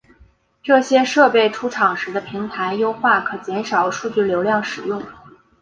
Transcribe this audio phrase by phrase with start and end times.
[0.63, 4.99] 这些设备出厂时的平台优化可减少数据流量使用。